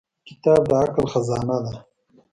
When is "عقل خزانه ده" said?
0.81-1.73